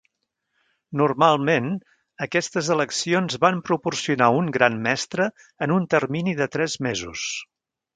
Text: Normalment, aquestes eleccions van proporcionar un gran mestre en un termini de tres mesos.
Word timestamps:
Normalment, 1.01 1.67
aquestes 2.27 2.71
eleccions 2.77 3.37
van 3.45 3.63
proporcionar 3.71 4.33
un 4.41 4.53
gran 4.59 4.83
mestre 4.91 5.33
en 5.67 5.79
un 5.81 5.91
termini 5.97 6.39
de 6.45 6.55
tres 6.59 6.83
mesos. 6.91 7.29